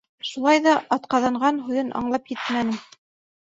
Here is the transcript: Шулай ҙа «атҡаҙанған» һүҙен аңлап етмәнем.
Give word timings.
Шулай 0.29 0.61
ҙа 0.67 0.73
«атҡаҙанған» 0.97 1.61
һүҙен 1.67 1.95
аңлап 2.03 2.35
етмәнем. 2.37 2.85